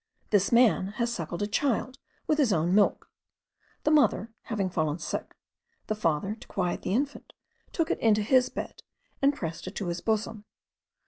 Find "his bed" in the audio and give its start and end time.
8.23-8.81